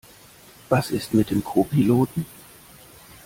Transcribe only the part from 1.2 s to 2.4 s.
dem Co-Piloten?